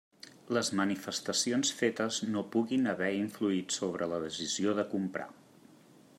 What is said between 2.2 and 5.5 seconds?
no puguin haver influït sobre la decisió de comprar.